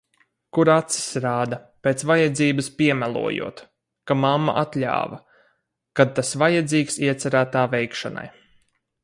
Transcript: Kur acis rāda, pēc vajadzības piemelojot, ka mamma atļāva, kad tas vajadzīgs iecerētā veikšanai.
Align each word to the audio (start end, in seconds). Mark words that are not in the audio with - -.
Kur 0.57 0.69
acis 0.75 1.03
rāda, 1.25 1.59
pēc 1.87 2.01
vajadzības 2.11 2.69
piemelojot, 2.79 3.61
ka 4.11 4.17
mamma 4.23 4.57
atļāva, 4.63 5.21
kad 6.01 6.17
tas 6.21 6.33
vajadzīgs 6.45 6.99
iecerētā 7.11 7.69
veikšanai. 7.77 8.27